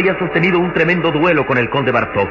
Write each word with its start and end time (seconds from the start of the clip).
Había 0.00 0.18
sostenido 0.18 0.58
un 0.58 0.72
tremendo 0.72 1.10
duelo 1.10 1.44
con 1.46 1.58
el 1.58 1.68
conde 1.68 1.92
Bartok. 1.92 2.30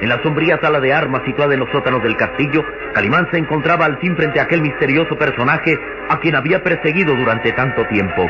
En 0.00 0.08
la 0.08 0.22
sombría 0.22 0.56
sala 0.60 0.78
de 0.78 0.92
armas 0.92 1.22
situada 1.26 1.52
en 1.52 1.58
los 1.58 1.70
sótanos 1.70 2.00
del 2.00 2.16
castillo, 2.16 2.64
Calimán 2.94 3.26
se 3.32 3.38
encontraba 3.38 3.86
al 3.86 3.98
fin 3.98 4.14
frente 4.14 4.38
a 4.38 4.44
aquel 4.44 4.62
misterioso 4.62 5.18
personaje 5.18 5.76
a 6.08 6.20
quien 6.20 6.36
había 6.36 6.62
perseguido 6.62 7.16
durante 7.16 7.50
tanto 7.52 7.84
tiempo. 7.86 8.24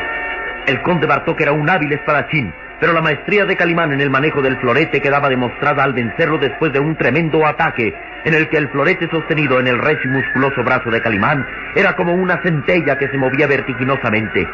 El 0.65 0.81
conde 0.81 1.05
Bartok 1.05 1.39
era 1.39 1.51
un 1.51 1.69
hábil 1.69 1.93
espadachín, 1.93 2.51
pero 2.79 2.93
la 2.93 3.01
maestría 3.03 3.45
de 3.45 3.55
Calimán 3.55 3.93
en 3.93 4.01
el 4.01 4.09
manejo 4.09 4.41
del 4.41 4.57
florete 4.57 5.01
quedaba 5.01 5.29
demostrada 5.29 5.83
al 5.83 5.93
vencerlo 5.93 6.39
después 6.39 6.73
de 6.73 6.79
un 6.79 6.95
tremendo 6.95 7.45
ataque, 7.45 7.93
en 8.25 8.33
el 8.33 8.49
que 8.49 8.57
el 8.57 8.69
florete 8.69 9.07
sostenido 9.11 9.59
en 9.59 9.67
el 9.67 9.77
recio 9.77 10.09
y 10.09 10.13
musculoso 10.13 10.63
brazo 10.63 10.89
de 10.89 11.01
Calimán 11.01 11.45
era 11.75 11.95
como 11.95 12.15
una 12.15 12.41
centella 12.41 12.97
que 12.97 13.07
se 13.09 13.17
movía 13.17 13.45
vertiginosamente. 13.45 14.47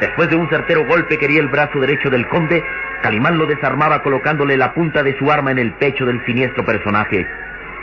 Después 0.00 0.30
de 0.30 0.36
un 0.36 0.48
certero 0.48 0.86
golpe 0.86 1.18
que 1.18 1.26
el 1.26 1.48
brazo 1.48 1.78
derecho 1.78 2.08
del 2.08 2.26
conde, 2.28 2.64
Calimán 3.02 3.36
lo 3.36 3.46
desarmaba 3.46 4.02
colocándole 4.02 4.56
la 4.56 4.72
punta 4.72 5.02
de 5.02 5.16
su 5.18 5.30
arma 5.30 5.50
en 5.50 5.58
el 5.58 5.72
pecho 5.74 6.06
del 6.06 6.24
siniestro 6.24 6.64
personaje. 6.64 7.26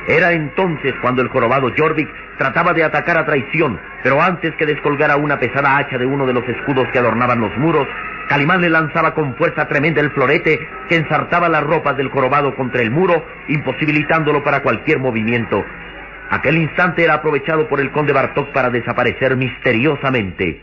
Era 0.08 0.32
entonces 0.32 0.96
cuando 1.02 1.22
el 1.22 1.28
jorobado 1.28 1.72
Jorvik 1.78 2.10
trataba 2.38 2.74
de 2.74 2.84
atacar 2.84 3.18
a 3.18 3.26
traición, 3.26 3.80
pero 4.04 4.22
antes 4.22 4.56
que 4.56 4.66
descolgara 4.66 5.18
una 5.18 5.38
pesada 5.38 5.78
hacha 5.78 5.98
de 5.98 6.06
uno 6.06 6.26
de 6.26 6.34
los 6.34 6.48
escudos 6.48 6.88
que 6.92 6.98
adornaban 6.98 7.40
los 7.40 7.56
muros, 7.58 7.88
Calimán 8.30 8.62
le 8.62 8.70
lanzaba 8.70 9.14
con 9.14 9.36
fuerza 9.36 9.68
tremenda 9.68 10.02
el 10.02 10.12
florete 10.12 10.60
que 10.90 10.96
ensartaba 10.96 11.50
las 11.50 11.64
ropas 11.64 11.98
del 11.98 12.10
jorobado 12.10 12.56
contra 12.56 12.82
el 12.82 12.90
muro, 12.90 13.24
imposibilitándolo 13.48 14.44
para 14.44 14.62
cualquier 14.62 15.00
movimiento. 15.00 15.64
Aquel 16.30 16.58
instante 16.58 17.04
era 17.04 17.16
aprovechado 17.16 17.68
por 17.68 17.80
el 17.80 17.92
conde 17.92 18.14
Bartok 18.14 18.52
para 18.54 18.70
desaparecer 18.70 19.36
misteriosamente. 19.36 20.62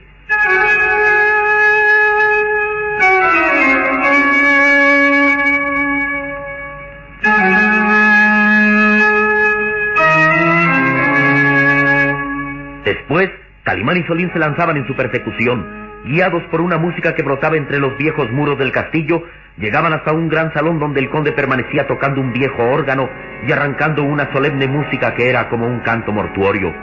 Después, 13.04 13.28
Calimán 13.64 13.98
y 13.98 14.02
Solín 14.04 14.32
se 14.32 14.38
lanzaban 14.38 14.78
en 14.78 14.86
su 14.86 14.96
persecución. 14.96 15.66
Guiados 16.06 16.42
por 16.44 16.62
una 16.62 16.78
música 16.78 17.14
que 17.14 17.22
brotaba 17.22 17.58
entre 17.58 17.78
los 17.78 17.98
viejos 17.98 18.30
muros 18.30 18.58
del 18.58 18.72
castillo, 18.72 19.22
llegaban 19.58 19.92
hasta 19.92 20.14
un 20.14 20.30
gran 20.30 20.54
salón 20.54 20.78
donde 20.78 21.00
el 21.00 21.10
conde 21.10 21.32
permanecía 21.32 21.86
tocando 21.86 22.22
un 22.22 22.32
viejo 22.32 22.62
órgano 22.62 23.10
y 23.46 23.52
arrancando 23.52 24.04
una 24.04 24.32
solemne 24.32 24.68
música 24.68 25.14
que 25.14 25.28
era 25.28 25.50
como 25.50 25.66
un 25.66 25.80
canto 25.80 26.12
mortuorio. 26.12 26.74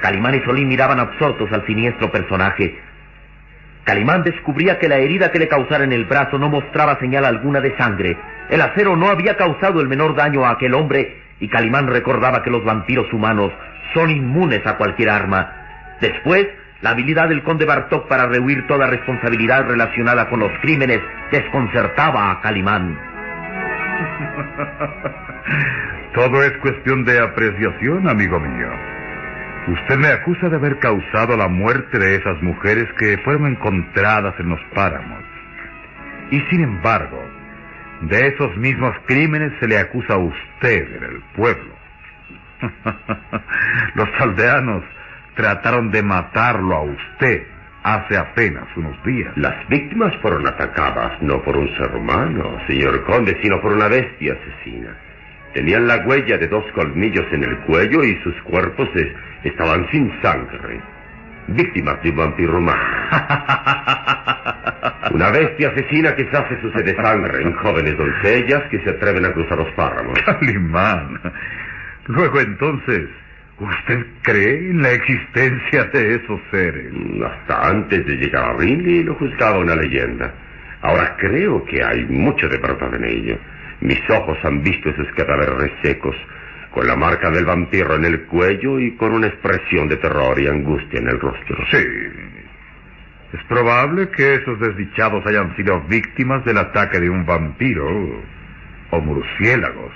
Calimán 0.00 0.34
y 0.34 0.40
Solín 0.40 0.66
miraban 0.66 0.98
absortos 0.98 1.48
al 1.52 1.64
siniestro 1.64 2.10
personaje. 2.10 2.76
Calimán 3.84 4.24
descubría 4.24 4.80
que 4.80 4.88
la 4.88 4.96
herida 4.96 5.30
que 5.30 5.38
le 5.38 5.46
causara 5.46 5.84
en 5.84 5.92
el 5.92 6.06
brazo 6.06 6.40
no 6.40 6.48
mostraba 6.48 6.98
señal 6.98 7.24
alguna 7.24 7.60
de 7.60 7.76
sangre. 7.76 8.16
El 8.50 8.62
acero 8.62 8.96
no 8.96 9.10
había 9.10 9.36
causado 9.36 9.80
el 9.80 9.86
menor 9.86 10.16
daño 10.16 10.44
a 10.44 10.50
aquel 10.50 10.74
hombre 10.74 11.18
y 11.38 11.48
Calimán 11.48 11.86
recordaba 11.86 12.42
que 12.42 12.50
los 12.50 12.64
vampiros 12.64 13.12
humanos 13.12 13.52
son 13.94 14.10
inmunes 14.10 14.66
a 14.66 14.76
cualquier 14.76 15.10
arma. 15.10 15.52
Después, 16.00 16.48
la 16.80 16.90
habilidad 16.90 17.28
del 17.28 17.42
conde 17.42 17.64
Bartok 17.64 18.08
para 18.08 18.26
rehuir 18.26 18.66
toda 18.66 18.88
responsabilidad 18.88 19.66
relacionada 19.66 20.28
con 20.28 20.40
los 20.40 20.50
crímenes 20.60 21.00
desconcertaba 21.30 22.32
a 22.32 22.40
Calimán. 22.40 22.98
Todo 26.14 26.42
es 26.42 26.52
cuestión 26.58 27.04
de 27.04 27.20
apreciación, 27.20 28.08
amigo 28.08 28.40
mío. 28.40 28.68
Usted 29.68 29.96
me 29.96 30.08
acusa 30.08 30.48
de 30.48 30.56
haber 30.56 30.78
causado 30.80 31.36
la 31.36 31.46
muerte 31.46 31.98
de 31.98 32.16
esas 32.16 32.42
mujeres 32.42 32.88
que 32.98 33.16
fueron 33.18 33.46
encontradas 33.46 34.34
en 34.40 34.48
los 34.48 34.60
páramos. 34.74 35.22
Y 36.32 36.40
sin 36.50 36.62
embargo, 36.62 37.22
de 38.02 38.26
esos 38.26 38.56
mismos 38.56 38.92
crímenes 39.06 39.52
se 39.60 39.68
le 39.68 39.78
acusa 39.78 40.14
a 40.14 40.18
usted 40.18 40.96
en 40.96 41.04
el 41.04 41.22
pueblo. 41.36 41.71
Los 43.94 44.08
aldeanos 44.20 44.84
trataron 45.34 45.90
de 45.90 46.02
matarlo 46.02 46.76
a 46.76 46.82
usted 46.82 47.42
hace 47.82 48.16
apenas 48.16 48.64
unos 48.76 49.02
días. 49.04 49.32
Las 49.36 49.68
víctimas 49.68 50.14
fueron 50.22 50.46
atacadas 50.46 51.20
no 51.20 51.42
por 51.42 51.56
un 51.56 51.68
ser 51.76 51.94
humano, 51.94 52.58
señor 52.66 53.04
conde, 53.04 53.38
sino 53.42 53.60
por 53.60 53.72
una 53.72 53.88
bestia 53.88 54.34
asesina. 54.34 54.90
Tenían 55.54 55.86
la 55.86 55.98
huella 56.06 56.38
de 56.38 56.48
dos 56.48 56.64
colmillos 56.74 57.26
en 57.32 57.44
el 57.44 57.58
cuello 57.60 58.02
y 58.04 58.16
sus 58.22 58.34
cuerpos 58.42 58.88
estaban 59.44 59.86
sin 59.90 60.12
sangre. 60.22 60.80
Víctimas 61.48 62.00
de 62.02 62.10
un 62.10 62.16
vampiro 62.16 62.58
humano. 62.58 62.80
Una 65.10 65.30
bestia 65.30 65.68
asesina 65.68 66.14
que 66.14 66.22
hace 66.22 66.60
su 66.60 66.70
sed 66.70 66.84
de 66.84 66.96
sangre 66.96 67.42
en 67.42 67.52
jóvenes 67.54 67.98
doncellas 67.98 68.62
que 68.70 68.78
se 68.80 68.90
atreven 68.90 69.26
a 69.26 69.32
cruzar 69.32 69.58
los 69.58 69.70
páramos. 69.72 70.18
Calimán. 70.22 71.20
Luego 72.06 72.40
entonces, 72.40 73.08
¿usted 73.58 74.06
cree 74.22 74.70
en 74.70 74.82
la 74.82 74.90
existencia 74.90 75.84
de 75.84 76.16
esos 76.16 76.40
seres? 76.50 76.92
Hasta 77.24 77.68
antes 77.68 78.04
de 78.06 78.16
llegar 78.16 78.44
a 78.44 78.52
Rindy 78.54 79.04
lo 79.04 79.14
juzgaba 79.14 79.58
una 79.58 79.76
leyenda. 79.76 80.34
Ahora 80.82 81.16
creo 81.16 81.64
que 81.64 81.82
hay 81.82 82.04
mucho 82.06 82.48
de 82.48 82.58
verdad 82.58 82.92
en 82.94 83.04
ello. 83.04 83.38
Mis 83.80 84.00
ojos 84.10 84.36
han 84.42 84.62
visto 84.62 84.90
esos 84.90 85.06
cadáveres 85.14 85.54
resecos, 85.54 86.16
con 86.72 86.86
la 86.86 86.96
marca 86.96 87.30
del 87.30 87.44
vampiro 87.44 87.94
en 87.94 88.04
el 88.04 88.22
cuello 88.22 88.80
y 88.80 88.96
con 88.96 89.12
una 89.12 89.28
expresión 89.28 89.88
de 89.88 89.96
terror 89.96 90.38
y 90.40 90.48
angustia 90.48 90.98
en 90.98 91.08
el 91.08 91.20
rostro. 91.20 91.56
Sí. 91.70 91.84
Es 93.32 93.44
probable 93.44 94.08
que 94.10 94.34
esos 94.34 94.58
desdichados 94.58 95.24
hayan 95.26 95.54
sido 95.56 95.80
víctimas 95.82 96.44
del 96.44 96.58
ataque 96.58 96.98
de 96.98 97.08
un 97.08 97.24
vampiro 97.24 97.86
o 98.90 99.00
murciélagos. 99.00 99.92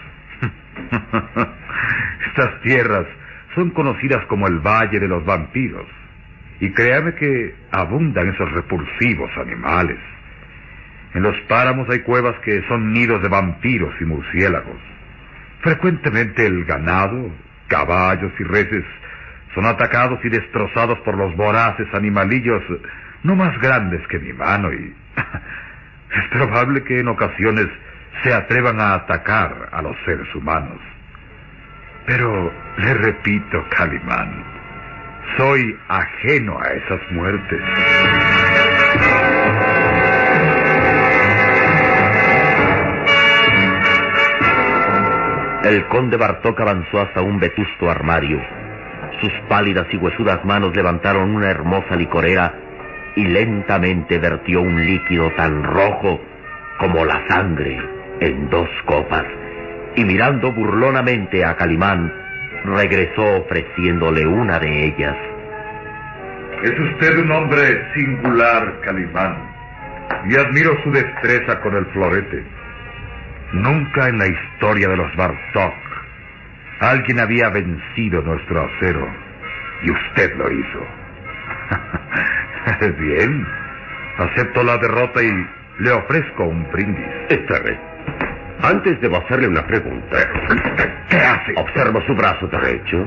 Estas 2.26 2.60
tierras 2.62 3.06
son 3.54 3.70
conocidas 3.70 4.24
como 4.26 4.46
el 4.46 4.58
Valle 4.60 5.00
de 5.00 5.08
los 5.08 5.24
Vampiros. 5.24 5.86
Y 6.60 6.70
créame 6.72 7.14
que 7.14 7.54
abundan 7.70 8.28
esos 8.28 8.50
repulsivos 8.52 9.30
animales. 9.38 9.98
En 11.14 11.22
los 11.22 11.36
páramos 11.48 11.88
hay 11.90 12.00
cuevas 12.00 12.38
que 12.40 12.62
son 12.68 12.92
nidos 12.92 13.22
de 13.22 13.28
vampiros 13.28 13.94
y 14.00 14.04
murciélagos. 14.04 14.76
Frecuentemente 15.60 16.46
el 16.46 16.64
ganado, 16.64 17.30
caballos 17.68 18.32
y 18.38 18.44
reses 18.44 18.84
son 19.54 19.66
atacados 19.66 20.22
y 20.24 20.28
destrozados 20.28 20.98
por 21.00 21.16
los 21.16 21.34
voraces 21.36 21.88
animalillos 21.94 22.62
no 23.22 23.34
más 23.34 23.58
grandes 23.60 24.06
que 24.08 24.18
mi 24.18 24.32
mano 24.32 24.72
y 24.72 24.94
es 25.16 26.28
probable 26.30 26.84
que 26.84 27.00
en 27.00 27.08
ocasiones 27.08 27.66
se 28.22 28.32
atrevan 28.32 28.80
a 28.80 28.94
atacar 28.94 29.68
a 29.72 29.82
los 29.82 29.96
seres 30.04 30.32
humanos. 30.34 30.78
Pero 32.06 32.52
le 32.78 32.94
repito, 32.94 33.64
Calimán, 33.70 34.44
soy 35.36 35.76
ajeno 35.88 36.58
a 36.58 36.68
esas 36.68 37.00
muertes. 37.10 37.60
El 45.64 45.84
conde 45.88 46.16
Bartok 46.16 46.60
avanzó 46.60 47.00
hasta 47.00 47.22
un 47.22 47.40
vetusto 47.40 47.90
armario. 47.90 48.40
Sus 49.20 49.32
pálidas 49.48 49.86
y 49.92 49.96
huesudas 49.96 50.44
manos 50.44 50.76
levantaron 50.76 51.34
una 51.34 51.50
hermosa 51.50 51.96
licorera 51.96 52.54
y 53.16 53.24
lentamente 53.24 54.18
vertió 54.18 54.60
un 54.60 54.86
líquido 54.86 55.32
tan 55.32 55.64
rojo 55.64 56.20
como 56.78 57.04
la 57.04 57.26
sangre 57.28 57.95
en 58.20 58.48
dos 58.50 58.68
copas. 58.84 59.24
Y 59.96 60.04
mirando 60.04 60.52
burlonamente 60.52 61.44
a 61.44 61.56
Calimán, 61.56 62.12
regresó 62.64 63.38
ofreciéndole 63.38 64.26
una 64.26 64.58
de 64.58 64.86
ellas. 64.86 65.16
Es 66.62 66.78
usted 66.78 67.18
un 67.18 67.30
hombre 67.30 67.92
singular, 67.94 68.80
Calimán, 68.82 69.36
y 70.28 70.36
admiro 70.36 70.76
su 70.82 70.90
destreza 70.90 71.60
con 71.60 71.76
el 71.76 71.86
florete. 71.86 72.44
Nunca 73.52 74.08
en 74.08 74.18
la 74.18 74.26
historia 74.26 74.88
de 74.88 74.96
los 74.96 75.14
Bartok 75.16 75.74
alguien 76.80 77.20
había 77.20 77.48
vencido 77.50 78.22
nuestro 78.22 78.64
acero 78.64 79.08
y 79.82 79.90
usted 79.90 80.36
lo 80.36 80.50
hizo. 80.50 80.86
Bien, 82.98 83.46
acepto 84.18 84.62
la 84.62 84.76
derrota 84.78 85.22
y 85.22 85.46
le 85.78 85.90
ofrezco 85.92 86.44
un 86.44 86.70
brindis. 86.72 87.06
Espere. 87.28 87.95
Antes 88.62 89.00
debo 89.00 89.16
hacerle 89.16 89.48
una 89.48 89.66
pregunta. 89.66 90.16
¿Qué 91.08 91.16
hace? 91.16 91.52
Observo 91.56 92.02
su 92.06 92.14
brazo 92.14 92.46
derecho. 92.48 93.06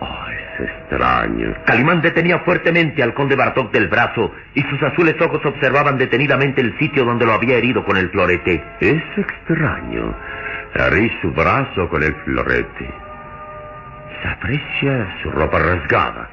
Oh, 0.00 0.26
es 0.28 0.68
extraño. 0.68 1.54
Calimán 1.64 2.02
detenía 2.02 2.40
fuertemente 2.40 3.02
al 3.02 3.14
conde 3.14 3.36
Bartok 3.36 3.72
del 3.72 3.88
brazo 3.88 4.32
y 4.54 4.62
sus 4.62 4.82
azules 4.82 5.14
ojos 5.20 5.44
observaban 5.44 5.98
detenidamente 5.98 6.60
el 6.60 6.76
sitio 6.78 7.04
donde 7.04 7.26
lo 7.26 7.32
había 7.32 7.56
herido 7.56 7.84
con 7.84 7.96
el 7.96 8.10
florete. 8.10 8.62
Es 8.80 9.02
extraño. 9.16 10.14
Herí 10.74 11.10
su 11.22 11.30
brazo 11.32 11.88
con 11.88 12.02
el 12.02 12.14
florete. 12.24 12.90
Se 14.22 14.28
aprecia 14.28 15.16
su 15.22 15.30
ropa 15.30 15.58
rasgada, 15.58 16.28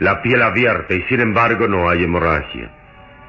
la 0.00 0.20
piel 0.22 0.42
abierta 0.42 0.94
y 0.94 1.02
sin 1.02 1.20
embargo 1.20 1.68
no 1.68 1.88
hay 1.88 2.04
hemorragia. 2.04 2.68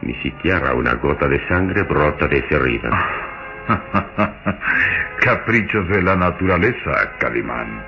Ni 0.01 0.13
siquiera 0.15 0.73
una 0.73 0.93
gota 0.95 1.27
de 1.27 1.45
sangre 1.47 1.83
brota 1.83 2.27
de 2.27 2.39
esa 2.39 2.55
herida. 2.55 2.89
Caprichos 5.19 5.87
de 5.89 6.01
la 6.01 6.15
naturaleza, 6.15 7.17
Calimán. 7.19 7.83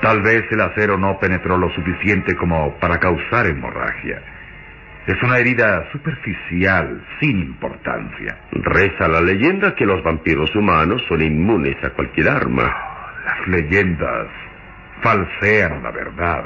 Tal 0.00 0.22
vez 0.22 0.44
el 0.50 0.60
acero 0.60 0.98
no 0.98 1.18
penetró 1.18 1.56
lo 1.56 1.70
suficiente 1.70 2.34
como 2.36 2.74
para 2.78 2.98
causar 2.98 3.46
hemorragia. 3.46 4.22
Es 5.06 5.22
una 5.22 5.38
herida 5.38 5.84
superficial, 5.92 7.00
sin 7.20 7.38
importancia. 7.38 8.38
Reza 8.52 9.08
la 9.08 9.20
leyenda 9.20 9.74
que 9.74 9.86
los 9.86 10.02
vampiros 10.02 10.54
humanos 10.56 11.02
son 11.08 11.22
inmunes 11.22 11.76
a 11.84 11.90
cualquier 11.90 12.28
arma. 12.28 12.74
Las 13.24 13.48
leyendas 13.48 14.26
falsean 15.02 15.82
la 15.82 15.90
verdad. 15.92 16.44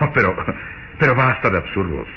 Oh, 0.00 0.10
pero, 0.14 0.36
pero 0.98 1.14
basta 1.14 1.50
de 1.50 1.58
absurdos. 1.58 2.08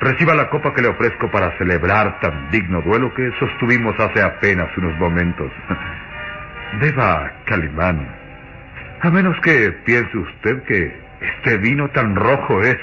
Reciba 0.00 0.34
la 0.34 0.48
copa 0.48 0.72
que 0.74 0.82
le 0.82 0.88
ofrezco 0.88 1.28
para 1.30 1.56
celebrar 1.58 2.20
tan 2.20 2.50
digno 2.50 2.82
duelo 2.82 3.12
que 3.14 3.32
sostuvimos 3.40 3.98
hace 3.98 4.22
apenas 4.22 4.68
unos 4.76 4.96
momentos. 4.98 5.50
Beba, 6.80 7.32
Calimán. 7.44 8.06
A 9.00 9.10
menos 9.10 9.36
que 9.40 9.72
piense 9.84 10.16
usted 10.16 10.62
que 10.64 11.00
este 11.20 11.56
vino 11.58 11.88
tan 11.90 12.14
rojo 12.14 12.62
es 12.62 12.76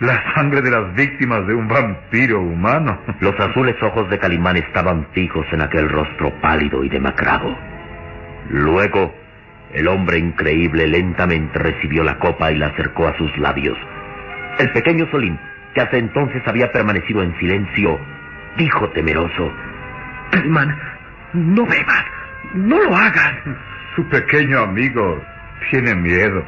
la 0.00 0.34
sangre 0.34 0.62
de 0.62 0.70
las 0.72 0.92
víctimas 0.94 1.46
de 1.46 1.54
un 1.54 1.68
vampiro 1.68 2.40
humano. 2.40 2.98
Los 3.20 3.38
azules 3.38 3.80
ojos 3.80 4.10
de 4.10 4.18
Calimán 4.18 4.56
estaban 4.56 5.06
fijos 5.12 5.46
en 5.52 5.62
aquel 5.62 5.88
rostro 5.88 6.32
pálido 6.40 6.82
y 6.82 6.88
demacrado. 6.88 7.56
Luego, 8.50 9.14
el 9.72 9.86
hombre 9.86 10.18
increíble 10.18 10.88
lentamente 10.88 11.56
recibió 11.58 12.02
la 12.02 12.18
copa 12.18 12.50
y 12.50 12.58
la 12.58 12.66
acercó 12.66 13.06
a 13.06 13.16
sus 13.16 13.36
labios. 13.38 13.78
El 14.58 14.70
pequeño 14.72 15.06
Solín, 15.10 15.38
que 15.74 15.80
hasta 15.80 15.96
entonces 15.96 16.42
había 16.46 16.70
permanecido 16.72 17.22
en 17.22 17.36
silencio, 17.38 17.98
dijo 18.56 18.88
temeroso: 18.90 19.52
Calimán, 20.30 20.76
no 21.32 21.66
beban, 21.66 22.04
no 22.54 22.82
lo 22.82 22.96
hagan. 22.96 23.56
Su 23.96 24.08
pequeño 24.08 24.60
amigo 24.60 25.22
tiene 25.70 25.94
miedo. 25.94 26.44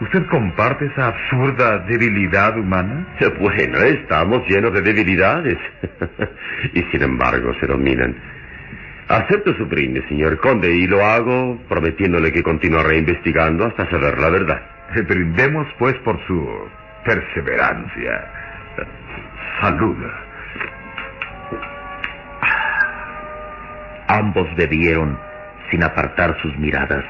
¿Usted 0.00 0.26
comparte 0.26 0.86
esa 0.86 1.08
absurda 1.08 1.78
debilidad 1.78 2.58
humana? 2.58 3.06
Bueno, 3.40 3.78
estamos 3.78 4.42
llenos 4.48 4.72
de 4.72 4.82
debilidades. 4.82 5.58
y 6.74 6.82
sin 6.90 7.02
embargo 7.02 7.54
se 7.60 7.66
dominan. 7.66 8.14
Acepto 9.08 9.54
su 9.56 9.66
brindis, 9.66 10.04
señor 10.08 10.38
conde, 10.38 10.74
y 10.74 10.86
lo 10.86 11.04
hago 11.04 11.58
prometiéndole 11.68 12.32
que 12.32 12.42
continuaré 12.42 12.98
investigando 12.98 13.66
hasta 13.66 13.88
saber 13.90 14.18
la 14.18 14.30
verdad. 14.30 14.62
Brindemos, 15.06 15.66
pues, 15.78 15.94
por 15.98 16.18
su 16.26 16.68
perseverancia. 17.04 18.24
Salud. 19.60 19.96
Ambos 24.08 24.54
bebieron 24.56 25.18
sin 25.70 25.82
apartar 25.82 26.36
sus 26.42 26.56
miradas. 26.58 27.04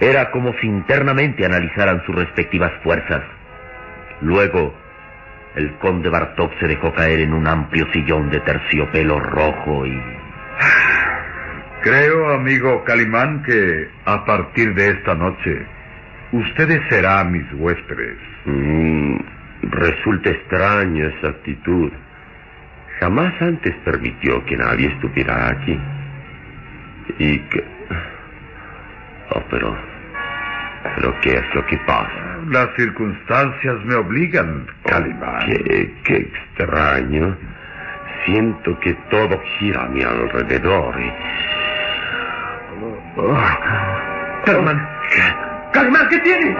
Era 0.00 0.30
como 0.30 0.52
si 0.60 0.66
internamente 0.66 1.44
analizaran 1.46 2.04
sus 2.04 2.14
respectivas 2.14 2.72
fuerzas. 2.82 3.22
Luego, 4.20 4.74
el 5.56 5.74
conde 5.78 6.10
Bartok 6.10 6.52
se 6.60 6.68
dejó 6.68 6.92
caer 6.92 7.20
en 7.20 7.32
un 7.32 7.46
amplio 7.46 7.86
sillón 7.92 8.30
de 8.30 8.40
terciopelo 8.40 9.18
rojo 9.20 9.86
y... 9.86 10.02
Creo, 11.82 12.34
amigo 12.34 12.84
Calimán, 12.84 13.42
que 13.42 13.88
a 14.04 14.24
partir 14.24 14.74
de 14.74 14.88
esta 14.88 15.14
noche, 15.14 15.66
ustedes 16.32 16.80
serán 16.88 17.32
mis 17.32 17.52
huéspedes. 17.54 18.18
Mm, 18.44 19.16
resulta 19.62 20.30
extraña 20.30 21.06
esa 21.06 21.28
actitud. 21.28 21.92
Jamás 23.00 23.34
antes 23.40 23.74
permitió 23.84 24.44
que 24.46 24.56
nadie 24.56 24.88
estuviera 24.88 25.50
aquí. 25.50 25.78
Y 27.18 27.38
que... 27.38 27.64
Oh, 29.30 29.42
pero... 29.50 29.76
¿Pero 30.94 31.20
qué 31.20 31.30
es 31.30 31.54
lo 31.54 31.66
que 31.66 31.76
pasa? 31.78 32.38
Las 32.48 32.68
circunstancias 32.76 33.84
me 33.84 33.96
obligan, 33.96 34.66
Calimán. 34.84 35.46
Qué, 35.46 35.94
qué 36.04 36.16
extraño. 36.16 37.36
Siento 38.24 38.78
que 38.80 38.94
todo 39.10 39.40
gira 39.58 39.82
a 39.84 39.88
mi 39.88 40.02
alrededor 40.02 40.94
y... 41.00 41.12
Oh. 43.16 43.38
Calimán. 44.44 44.88
Calimán, 45.76 46.08
¿qué 46.08 46.18
tiene? 46.20 46.56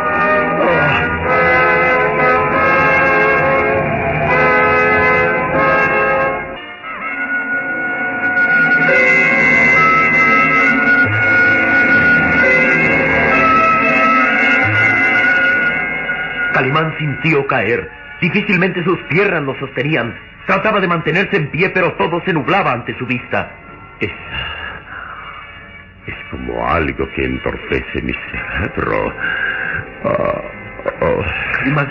Calimán 16.53 16.95
sintió 16.99 17.47
caer. 17.47 17.91
Difícilmente 18.21 18.85
sus 18.85 18.99
piernas 19.09 19.43
lo 19.45 19.59
sostenían. 19.59 20.15
Trataba 20.47 20.79
de 20.81 20.89
mantenerse 20.89 21.37
en 21.37 21.51
pie, 21.51 21.71
pero 21.71 21.95
todo 21.95 22.21
se 22.27 22.35
nublaba 22.35 22.73
ante 22.73 22.95
su 22.99 23.07
vista. 23.07 23.51
Es 26.07 26.15
como 26.31 26.67
algo 26.67 27.09
que 27.15 27.25
entorpece 27.25 28.03
mi 28.03 28.13
cerebro. 28.13 29.13
Ah, 30.05 30.43
oh. 31.01 31.25
Calimán. 31.59 31.89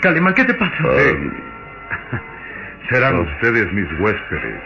Calimán, 0.00 0.34
¿qué 0.34 0.44
te 0.44 0.54
pasa? 0.54 0.76
Sí. 0.76 1.30
Serán 2.90 3.18
ustedes 3.20 3.72
mis 3.72 4.00
huéspedes. 4.00 4.60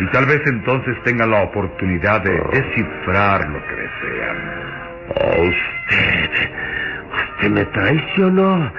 Y 0.00 0.06
tal 0.06 0.26
vez 0.26 0.42
entonces 0.46 0.96
tengan 1.04 1.30
la 1.30 1.42
oportunidad 1.42 2.20
de 2.22 2.32
descifrar 2.52 3.48
lo 3.48 3.66
que 3.66 3.74
desean. 3.74 4.36
Oh, 5.16 5.42
usted. 5.42 6.30
Usted 7.36 7.50
me 7.50 7.64
traicionó. 7.66 8.72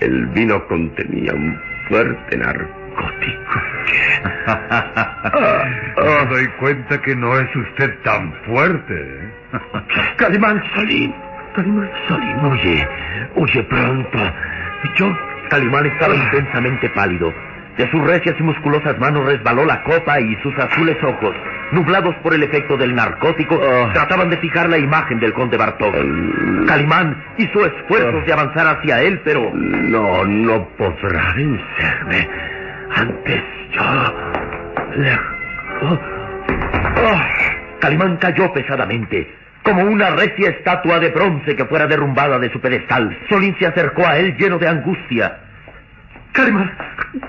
El 0.00 0.26
vino 0.28 0.66
contenía 0.66 1.32
un 1.32 1.58
fuerte 1.88 2.36
narcótico. 2.36 2.85
Me 5.96 6.26
doy 6.26 6.46
cuenta 6.60 7.00
que 7.02 7.14
no 7.16 7.38
es 7.38 7.54
usted 7.56 7.94
tan 8.02 8.32
fuerte. 8.46 8.94
¿eh? 8.94 9.32
Calimán. 10.16 10.62
Solín. 10.74 11.14
Calimán. 11.54 11.90
Solín, 12.08 12.36
huye, 12.44 12.88
huye 13.36 13.62
pronto. 13.64 14.18
Yo, 14.96 15.16
Calimán 15.50 15.86
estaba 15.86 16.14
intensamente 16.14 16.88
pálido. 16.90 17.32
De 17.76 17.90
sus 17.90 18.02
recias 18.06 18.34
y 18.38 18.42
musculosas 18.42 18.98
manos 18.98 19.26
resbaló 19.26 19.66
la 19.66 19.82
copa 19.82 20.18
y 20.18 20.34
sus 20.42 20.56
azules 20.58 20.96
ojos, 21.02 21.34
nublados 21.72 22.14
por 22.22 22.32
el 22.32 22.42
efecto 22.42 22.74
del 22.78 22.94
narcótico, 22.94 23.60
Ah. 23.62 23.90
trataban 23.92 24.30
de 24.30 24.38
fijar 24.38 24.70
la 24.70 24.78
imagen 24.78 25.20
del 25.20 25.34
conde 25.34 25.58
Bartok. 25.58 25.94
Calimán 26.66 27.22
hizo 27.36 27.66
esfuerzos 27.66 28.24
de 28.24 28.32
avanzar 28.32 28.66
hacia 28.78 29.02
él, 29.02 29.20
pero 29.24 29.50
No, 29.54 30.24
no 30.24 30.68
podrá 30.78 31.34
vencerme. 31.34 32.28
Antes 32.94 33.42
yo 33.72 34.14
le... 34.96 35.18
Oh. 35.82 35.98
Oh. 37.04 37.20
Calimán 37.80 38.16
cayó 38.16 38.52
pesadamente, 38.52 39.32
como 39.62 39.84
una 39.84 40.10
recia 40.10 40.50
estatua 40.50 40.98
de 40.98 41.10
bronce 41.10 41.54
que 41.54 41.64
fuera 41.66 41.86
derrumbada 41.86 42.38
de 42.38 42.50
su 42.50 42.60
pedestal. 42.60 43.16
Solín 43.28 43.54
se 43.58 43.66
acercó 43.66 44.06
a 44.06 44.16
él 44.18 44.36
lleno 44.36 44.58
de 44.58 44.68
angustia. 44.68 45.38
Calimán, 46.32 46.70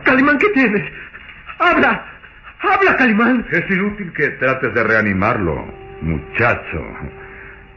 Calimán, 0.04 0.38
¿qué 0.38 0.50
tienes? 0.50 0.84
¡Habla! 1.60 2.04
¡Habla, 2.62 2.96
Calimán! 2.96 3.46
Es 3.52 3.70
inútil 3.70 4.12
que 4.14 4.30
trates 4.32 4.74
de 4.74 4.84
reanimarlo, 4.84 5.66
muchacho. 6.02 6.86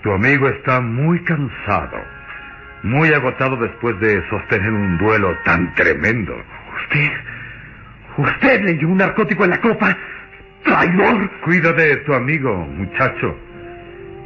Tu 0.03 0.13
amigo 0.13 0.49
está 0.49 0.81
muy 0.81 1.23
cansado, 1.25 1.99
muy 2.83 3.13
agotado 3.13 3.57
después 3.57 3.99
de 4.01 4.27
sostener 4.31 4.71
un 4.71 4.97
duelo 4.99 5.37
tan 5.45 5.75
tremendo. 5.75 6.35
Usted, 6.83 7.11
usted 8.21 8.63
le 8.63 8.75
dio 8.75 8.89
un 8.89 8.99
narcótico 8.99 9.45
en 9.45 9.51
la 9.51 9.61
copa. 9.61 9.97
¡Traidor! 10.65 11.31
Cuida 11.43 11.73
de 11.73 11.97
tu 11.99 12.15
amigo, 12.15 12.55
muchacho, 12.55 13.37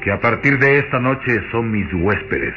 que 0.02 0.12
a 0.12 0.20
partir 0.20 0.58
de 0.58 0.78
esta 0.78 0.98
noche 0.98 1.40
son 1.50 1.70
mis 1.70 1.86
huéspedes. 1.94 2.54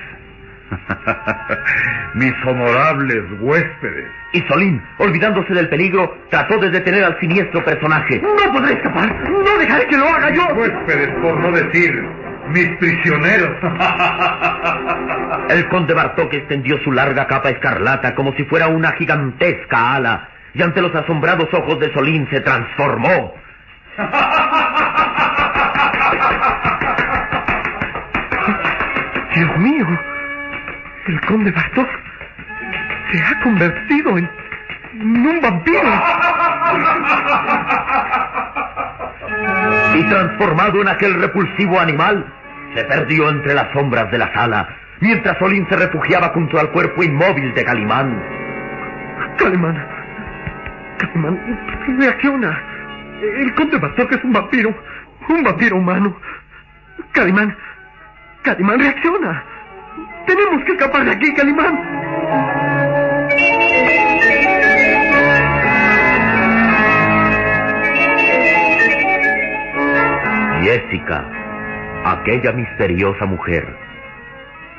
mis 2.16 2.34
honorables 2.46 3.24
huéspedes. 3.40 4.08
Y 4.34 4.42
Solín, 4.42 4.82
olvidándose 4.98 5.54
del 5.54 5.70
peligro, 5.70 6.14
trató 6.30 6.58
de 6.58 6.70
detener 6.70 7.04
al 7.04 7.20
siniestro 7.20 7.64
personaje. 7.64 8.22
¡No 8.22 8.52
podré 8.52 8.74
escapar! 8.74 9.16
¡No 9.30 9.58
dejaré 9.58 9.86
que 9.88 9.98
lo 9.98 10.08
haga 10.08 10.30
yo! 10.32 10.44
Mis 10.50 10.58
huéspedes, 10.58 11.10
por 11.22 11.40
no 11.40 11.52
decir 11.52 12.04
mis 12.50 12.70
prisioneros. 12.78 13.52
El 15.50 15.68
conde 15.70 15.94
Bartok 15.94 16.34
extendió 16.34 16.78
su 16.84 16.92
larga 16.92 17.28
capa 17.28 17.50
escarlata 17.50 18.16
como 18.16 18.34
si 18.34 18.44
fuera 18.46 18.68
una 18.68 18.92
gigantesca 18.94 19.96
ala, 19.96 20.30
y 20.58 20.64
ante 20.64 20.82
los 20.82 20.96
asombrados 20.96 21.54
ojos 21.54 21.80
de 21.80 21.94
Solín 21.94 22.28
se 22.32 22.42
transformó. 22.42 23.36
Dios 29.36 29.58
mío, 29.60 29.86
el 31.08 31.22
conde 31.22 31.52
Bartok 31.52 31.88
se 33.12 33.24
ha 33.24 33.40
convertido 33.44 34.18
en, 34.18 34.28
en 34.94 35.28
un 35.28 35.42
vampiro. 35.42 35.90
Y 39.94 40.04
transformado 40.06 40.82
en 40.82 40.88
aquel 40.88 41.22
repulsivo 41.22 41.80
animal, 41.80 42.26
se 42.74 42.84
perdió 42.86 43.30
entre 43.30 43.54
las 43.54 43.72
sombras 43.74 44.10
de 44.12 44.18
la 44.18 44.34
sala, 44.34 44.68
mientras 45.02 45.38
Solín 45.38 45.68
se 45.70 45.78
refugiaba 45.78 46.30
junto 46.30 46.60
al 46.60 46.72
cuerpo 46.72 47.04
inmóvil 47.04 47.54
de 47.54 47.64
Calimán. 47.64 48.24
Calimán, 49.38 49.97
Calimán, 50.98 51.98
reacciona. 52.00 52.64
El 53.22 53.54
conde 53.56 53.78
Bartok 53.78 54.12
es 54.14 54.24
un 54.24 54.34
vampiro, 54.34 54.74
un 55.30 55.44
vampiro 55.44 55.78
humano. 55.78 56.16
Calimán, 57.12 57.56
Calimán, 58.44 58.80
reacciona. 58.80 59.44
Tenemos 60.26 60.64
que 60.66 60.72
escapar 60.74 61.06
de 61.06 61.12
aquí, 61.12 61.34
Calimán. 61.34 61.80
Jessica, 70.64 71.26
aquella 72.04 72.52
misteriosa 72.52 73.26
mujer, 73.26 73.66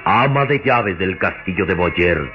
ama 0.04 0.44
de 0.44 0.60
llaves 0.60 0.98
del 0.98 1.16
castillo 1.18 1.64
de 1.64 1.75
Boyer, 1.75 2.30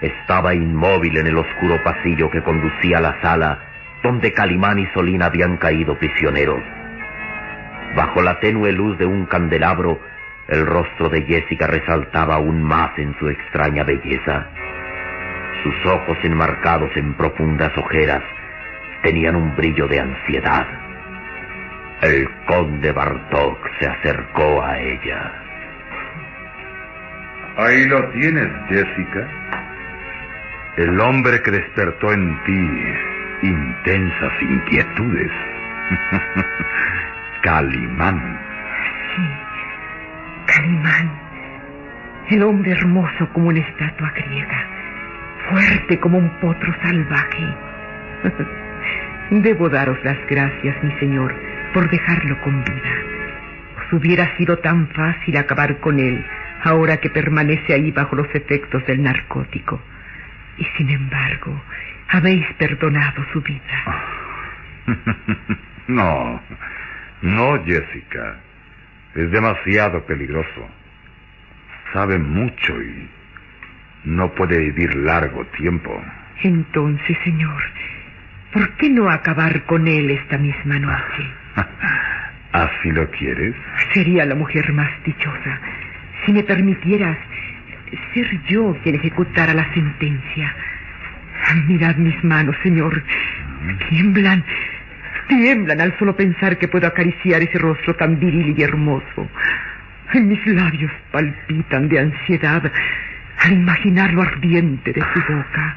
estaba 0.00 0.54
inmóvil 0.54 1.16
en 1.18 1.26
el 1.26 1.38
oscuro 1.38 1.82
pasillo 1.82 2.30
que 2.30 2.42
conducía 2.42 2.98
a 2.98 3.00
la 3.02 3.20
sala 3.22 3.58
donde 4.02 4.32
Calimán 4.32 4.78
y 4.78 4.86
Solín 4.94 5.22
habían 5.22 5.56
caído 5.56 5.98
prisioneros. 5.98 6.60
Bajo 7.96 8.22
la 8.22 8.38
tenue 8.40 8.72
luz 8.72 8.96
de 8.98 9.06
un 9.06 9.26
candelabro, 9.26 9.98
el 10.48 10.64
rostro 10.64 11.08
de 11.08 11.22
Jessica 11.22 11.66
resaltaba 11.66 12.36
aún 12.36 12.62
más 12.62 12.96
en 12.98 13.18
su 13.18 13.28
extraña 13.28 13.82
belleza. 13.82 14.46
Sus 15.62 15.86
ojos 15.86 16.18
enmarcados 16.22 16.90
en 16.96 17.14
profundas 17.14 17.76
ojeras 17.76 18.22
tenían 19.02 19.34
un 19.34 19.56
brillo 19.56 19.88
de 19.88 20.00
ansiedad. 20.00 20.66
El 22.02 22.28
conde 22.46 22.92
Bartok 22.92 23.58
se 23.80 23.88
acercó 23.88 24.62
a 24.62 24.78
ella. 24.78 25.32
Ahí 27.56 27.86
lo 27.86 28.08
tienes, 28.10 28.48
Jessica. 28.68 29.55
El 30.76 31.00
hombre 31.00 31.40
que 31.42 31.50
despertó 31.50 32.12
en 32.12 32.38
ti 32.44 33.48
intensas 33.48 34.32
inquietudes. 34.42 35.32
Calimán. 37.42 38.38
Calimán, 40.46 41.10
el 42.28 42.42
hombre 42.42 42.72
hermoso 42.72 43.26
como 43.32 43.48
una 43.48 43.60
estatua 43.60 44.10
griega, 44.10 44.66
fuerte 45.48 45.98
como 45.98 46.18
un 46.18 46.28
potro 46.40 46.74
salvaje. 46.82 47.54
Debo 49.30 49.70
daros 49.70 49.98
las 50.04 50.18
gracias, 50.28 50.82
mi 50.84 50.92
señor, 50.98 51.34
por 51.72 51.88
dejarlo 51.88 52.38
con 52.42 52.62
vida. 52.64 52.92
Os 53.78 53.92
hubiera 53.94 54.36
sido 54.36 54.58
tan 54.58 54.88
fácil 54.88 55.38
acabar 55.38 55.78
con 55.78 55.98
él 55.98 56.22
ahora 56.64 56.98
que 56.98 57.08
permanece 57.08 57.72
ahí 57.72 57.90
bajo 57.92 58.14
los 58.14 58.28
efectos 58.34 58.84
del 58.86 59.02
narcótico. 59.02 59.80
Y 60.58 60.64
sin 60.76 60.90
embargo, 60.90 61.60
habéis 62.08 62.46
perdonado 62.58 63.24
su 63.32 63.40
vida. 63.42 64.04
No, 65.88 66.42
no, 67.22 67.64
Jessica. 67.64 68.40
Es 69.14 69.30
demasiado 69.30 70.04
peligroso. 70.04 70.68
Sabe 71.92 72.18
mucho 72.18 72.82
y 72.82 73.08
no 74.02 74.34
puede 74.34 74.58
vivir 74.58 74.96
largo 74.96 75.46
tiempo. 75.56 76.02
Entonces, 76.42 77.16
señor, 77.22 77.62
¿por 78.52 78.68
qué 78.78 78.90
no 78.90 79.08
acabar 79.08 79.62
con 79.66 79.86
él 79.86 80.10
esta 80.10 80.38
misma 80.38 80.80
noche? 80.80 81.30
¿Así 82.52 82.90
lo 82.90 83.08
quieres? 83.12 83.54
Sería 83.94 84.26
la 84.26 84.34
mujer 84.34 84.72
más 84.72 84.90
dichosa 85.04 85.60
si 86.24 86.32
me 86.32 86.42
permitieras 86.42 87.16
ser 88.12 88.40
yo 88.48 88.76
quien 88.82 88.96
ejecutara 88.96 89.54
la 89.54 89.72
sentencia. 89.72 90.54
Mirad 91.66 91.96
mis 91.96 92.22
manos, 92.24 92.56
señor. 92.62 93.02
Tiemblan, 93.88 94.44
tiemblan 95.28 95.80
al 95.80 95.96
solo 95.98 96.16
pensar 96.16 96.58
que 96.58 96.68
puedo 96.68 96.86
acariciar 96.86 97.42
ese 97.42 97.58
rostro 97.58 97.94
tan 97.94 98.18
viril 98.18 98.54
y 98.56 98.62
hermoso. 98.62 99.28
Mis 100.14 100.46
labios 100.46 100.90
palpitan 101.10 101.88
de 101.88 101.98
ansiedad 101.98 102.72
al 103.38 103.52
imaginar 103.52 104.12
lo 104.12 104.22
ardiente 104.22 104.92
de 104.92 105.00
su 105.00 105.20
boca. 105.20 105.76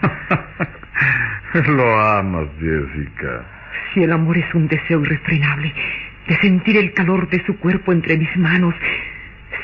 Lo 1.67 1.99
amas, 1.99 2.47
Jessica. 2.59 3.43
Si 3.91 4.03
el 4.03 4.11
amor 4.11 4.37
es 4.37 4.53
un 4.53 4.67
deseo 4.67 5.01
irrefrenable 5.01 5.73
de 6.27 6.37
sentir 6.37 6.77
el 6.77 6.93
calor 6.93 7.27
de 7.29 7.43
su 7.45 7.57
cuerpo 7.57 7.91
entre 7.91 8.17
mis 8.17 8.35
manos, 8.37 8.75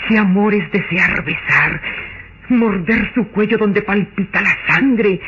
si 0.08 0.18
amor 0.18 0.56
es 0.56 0.70
desear 0.72 1.24
besar, 1.24 1.80
morder 2.50 3.12
su 3.14 3.28
cuello 3.30 3.58
donde 3.58 3.82
palpita 3.82 4.42
la 4.42 4.56
sangre, 4.68 5.20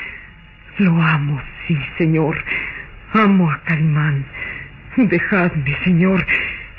lo 0.80 1.02
amo, 1.02 1.42
sí, 1.68 1.78
señor. 1.98 2.38
Amo 3.14 3.52
a 3.52 3.62
Calimán. 3.64 4.26
Dejadme, 4.96 5.78
señor. 5.84 6.26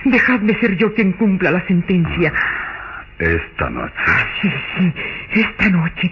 Dejadme 0.04 0.54
ser 0.60 0.76
yo 0.76 0.94
quien 0.94 1.12
cumpla 1.12 1.50
la 1.50 1.66
sentencia. 1.66 2.32
Esta 3.18 3.70
noche. 3.70 3.94
Sí, 4.40 4.50
sí, 4.76 4.92
esta 5.40 5.68
noche. 5.70 6.10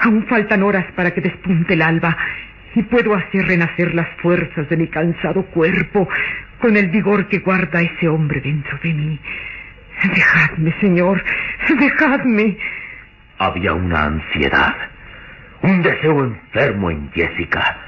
Aún 0.00 0.26
faltan 0.26 0.62
horas 0.62 0.86
para 0.94 1.12
que 1.12 1.20
despunte 1.20 1.74
el 1.74 1.82
alba 1.82 2.16
y 2.74 2.82
puedo 2.82 3.14
hacer 3.14 3.46
renacer 3.46 3.94
las 3.94 4.08
fuerzas 4.22 4.68
de 4.68 4.76
mi 4.76 4.88
cansado 4.88 5.42
cuerpo 5.46 6.08
con 6.60 6.76
el 6.76 6.88
vigor 6.88 7.28
que 7.28 7.38
guarda 7.38 7.80
ese 7.80 8.08
hombre 8.08 8.40
dentro 8.40 8.78
de 8.82 8.92
mí. 8.92 9.20
Dejadme, 10.14 10.74
señor, 10.80 11.22
dejadme. 11.78 12.56
Había 13.38 13.72
una 13.72 14.04
ansiedad, 14.04 14.74
un 15.62 15.82
deseo 15.82 16.24
enfermo 16.24 16.90
en 16.90 17.10
Jessica. 17.12 17.78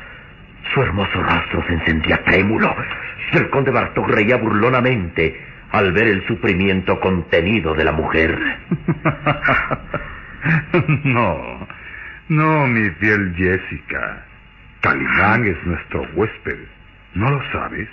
Su 0.73 0.83
hermoso 0.83 1.23
rostro 1.23 1.65
se 1.67 1.75
encendía 1.75 2.23
trémulo 2.25 2.75
el 3.33 3.51
conde 3.51 3.71
Bartok 3.71 4.09
reía 4.09 4.37
burlonamente 4.37 5.41
al 5.71 5.93
ver 5.93 6.09
el 6.09 6.27
sufrimiento 6.27 6.99
contenido 7.01 7.75
de 7.75 7.85
la 7.85 7.93
mujer. 7.93 8.37
no, 11.05 11.69
no, 12.29 12.67
mi 12.67 12.91
fiel 12.91 13.35
Jessica. 13.37 14.25
Calimán 14.81 15.47
es 15.47 15.65
nuestro 15.65 16.07
huésped. 16.15 16.59
¿No 17.15 17.31
lo 17.31 17.43
sabes? 17.53 17.89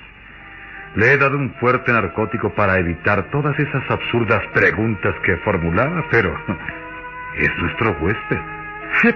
Le 0.96 1.14
he 1.14 1.18
dado 1.18 1.38
un 1.38 1.54
fuerte 1.56 1.92
narcótico 1.92 2.56
para 2.56 2.80
evitar 2.80 3.30
todas 3.30 3.60
esas 3.60 3.84
absurdas 3.92 4.42
preguntas 4.54 5.14
que 5.24 5.38
formulaba, 5.38 6.06
pero 6.10 6.36
es 7.39 7.58
nuestro 7.58 7.91
huésped. 8.00 8.38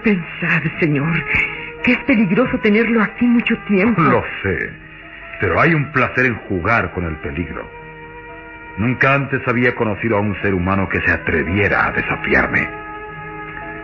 Pensad, 0.03 0.61
señor, 0.79 1.11
que 1.83 1.93
es 1.93 1.97
peligroso 1.99 2.57
tenerlo 2.59 3.01
aquí 3.01 3.25
mucho 3.25 3.57
tiempo. 3.67 4.01
Lo 4.01 4.23
sé, 4.43 4.69
pero 5.39 5.59
hay 5.59 5.73
un 5.73 5.91
placer 5.91 6.27
en 6.27 6.35
jugar 6.47 6.91
con 6.91 7.05
el 7.05 7.15
peligro. 7.17 7.67
Nunca 8.77 9.13
antes 9.15 9.41
había 9.47 9.75
conocido 9.75 10.17
a 10.17 10.21
un 10.21 10.39
ser 10.41 10.53
humano 10.53 10.87
que 10.87 11.01
se 11.01 11.11
atreviera 11.11 11.87
a 11.87 11.91
desafiarme. 11.91 12.67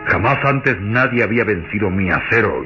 Jamás 0.08 0.38
antes 0.46 0.80
nadie 0.82 1.24
había 1.24 1.44
vencido 1.44 1.90
mi 1.90 2.10
acero. 2.10 2.66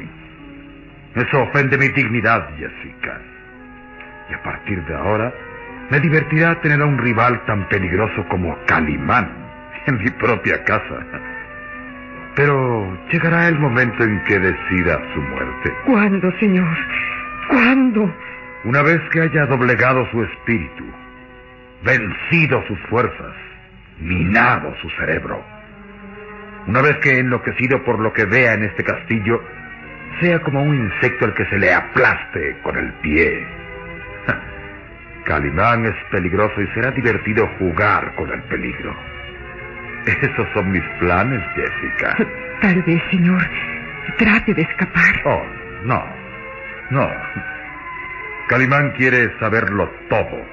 Eso 1.15 1.41
ofende 1.41 1.77
mi 1.77 1.87
dignidad, 1.89 2.49
Jessica. 2.57 3.19
Y 4.29 4.33
a 4.33 4.43
partir 4.43 4.83
de 4.85 4.95
ahora, 4.95 5.33
me 5.89 5.99
divertirá 5.99 6.55
tener 6.61 6.81
a 6.81 6.85
un 6.85 6.97
rival 6.97 7.43
tan 7.45 7.67
peligroso 7.67 8.25
como 8.29 8.57
Calimán 8.65 9.29
en 9.87 9.97
mi 9.97 10.09
propia 10.11 10.63
casa. 10.63 11.03
Pero 12.41 12.97
llegará 13.11 13.49
el 13.49 13.59
momento 13.59 14.03
en 14.03 14.19
que 14.23 14.39
decida 14.39 14.99
su 15.13 15.21
muerte. 15.21 15.71
¿Cuándo, 15.85 16.31
señor? 16.39 16.75
¿Cuándo? 17.47 18.11
Una 18.63 18.81
vez 18.81 18.99
que 19.11 19.21
haya 19.21 19.45
doblegado 19.45 20.09
su 20.09 20.23
espíritu, 20.23 20.83
vencido 21.83 22.63
sus 22.65 22.79
fuerzas, 22.89 23.35
minado 23.99 24.73
su 24.81 24.89
cerebro. 24.89 25.39
Una 26.65 26.81
vez 26.81 26.97
que 27.03 27.19
enloquecido 27.19 27.83
por 27.83 27.99
lo 27.99 28.11
que 28.11 28.25
vea 28.25 28.55
en 28.55 28.63
este 28.63 28.83
castillo, 28.85 29.39
sea 30.19 30.41
como 30.41 30.63
un 30.63 30.73
insecto 30.73 31.25
al 31.25 31.35
que 31.35 31.45
se 31.45 31.59
le 31.59 31.71
aplaste 31.71 32.57
con 32.63 32.75
el 32.75 32.91
pie. 33.03 33.45
Calimán 35.25 35.85
es 35.85 35.95
peligroso 36.09 36.59
y 36.59 36.65
será 36.73 36.89
divertido 36.89 37.47
jugar 37.59 38.15
con 38.15 38.31
el 38.31 38.41
peligro. 38.45 39.10
Esos 40.05 40.47
son 40.53 40.71
mis 40.71 40.83
planes, 40.99 41.41
Jessica. 41.55 42.17
Tal 42.61 42.81
vez, 42.83 43.01
señor, 43.11 43.41
trate 44.17 44.53
de 44.53 44.63
escapar. 44.63 45.21
Oh, 45.25 45.43
no, 45.83 46.03
no. 46.89 47.09
Calimán 48.47 48.91
quiere 48.91 49.31
saberlo 49.39 49.89
todo. 50.09 50.45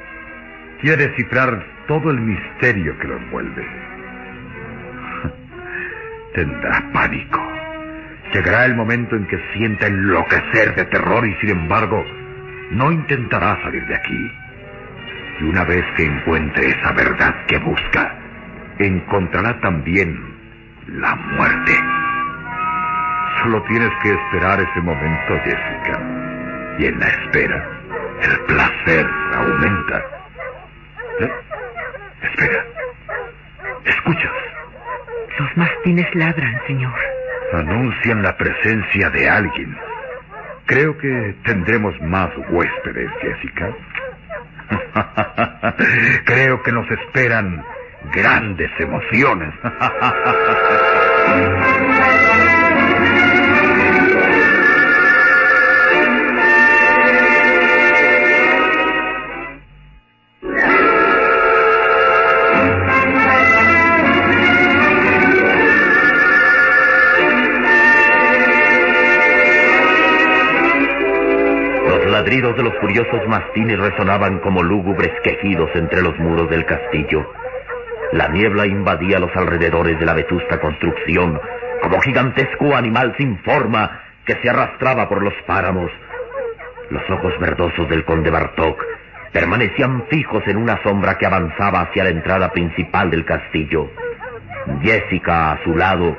Quiere 0.80 1.08
descifrar 1.08 1.64
todo 1.86 2.10
el 2.10 2.20
misterio 2.20 2.96
que 2.98 3.08
lo 3.08 3.16
envuelve. 3.16 3.66
Tendrá 6.34 6.84
pánico. 6.92 7.40
Llegará 8.32 8.66
el 8.66 8.76
momento 8.76 9.16
en 9.16 9.26
que 9.26 9.38
sienta 9.54 9.86
enloquecer 9.86 10.74
de 10.74 10.84
terror 10.84 11.26
y 11.26 11.34
sin 11.40 11.50
embargo 11.50 12.04
no 12.70 12.92
intentará 12.92 13.60
salir 13.62 13.86
de 13.86 13.94
aquí. 13.94 14.32
Y 15.40 15.44
una 15.44 15.64
vez 15.64 15.84
que 15.96 16.04
encuentre 16.04 16.68
esa 16.68 16.92
verdad 16.92 17.34
que 17.46 17.58
busca, 17.58 18.17
encontrará 18.78 19.60
también 19.60 20.16
la 20.86 21.14
muerte. 21.14 21.72
Solo 23.42 23.62
tienes 23.64 23.90
que 24.02 24.12
esperar 24.12 24.60
ese 24.60 24.80
momento, 24.80 25.38
Jessica. 25.44 26.00
Y 26.78 26.86
en 26.86 26.98
la 26.98 27.06
espera, 27.06 27.68
el 28.22 28.40
placer 28.46 29.06
aumenta. 29.34 30.04
¿Eh? 31.20 31.32
Espera. 32.22 32.64
¿Escuchas? 33.84 34.32
Los 35.38 35.56
mastines 35.56 36.14
ladran, 36.14 36.60
señor. 36.66 36.98
Anuncian 37.52 38.22
la 38.22 38.36
presencia 38.36 39.10
de 39.10 39.28
alguien. 39.28 39.76
Creo 40.66 40.98
que 40.98 41.34
tendremos 41.44 41.98
más 42.02 42.30
huéspedes, 42.50 43.10
Jessica. 43.20 43.74
Creo 46.24 46.62
que 46.62 46.72
nos 46.72 46.90
esperan 46.90 47.64
grandes 48.12 48.70
emociones. 48.78 49.54
Los 71.86 72.06
ladridos 72.06 72.56
de 72.56 72.62
los 72.62 72.74
furiosos 72.80 73.26
mastines 73.28 73.78
resonaban 73.78 74.38
como 74.40 74.62
lúgubres 74.62 75.12
quejidos 75.22 75.70
entre 75.74 76.02
los 76.02 76.18
muros 76.18 76.48
del 76.50 76.64
castillo. 76.64 77.26
La 78.12 78.28
niebla 78.28 78.66
invadía 78.66 79.18
los 79.18 79.34
alrededores 79.36 79.98
de 80.00 80.06
la 80.06 80.14
vetusta 80.14 80.58
construcción, 80.60 81.38
como 81.82 82.00
gigantesco 82.00 82.74
animal 82.74 83.14
sin 83.18 83.38
forma 83.40 84.00
que 84.24 84.34
se 84.40 84.48
arrastraba 84.48 85.08
por 85.08 85.22
los 85.22 85.34
páramos. 85.46 85.90
Los 86.90 87.02
ojos 87.10 87.38
verdosos 87.38 87.88
del 87.88 88.04
conde 88.04 88.30
Bartok 88.30 88.82
permanecían 89.32 90.06
fijos 90.08 90.42
en 90.46 90.56
una 90.56 90.82
sombra 90.82 91.18
que 91.18 91.26
avanzaba 91.26 91.82
hacia 91.82 92.04
la 92.04 92.10
entrada 92.10 92.50
principal 92.50 93.10
del 93.10 93.26
castillo. 93.26 93.90
Jessica, 94.82 95.52
a 95.52 95.64
su 95.64 95.76
lado, 95.76 96.16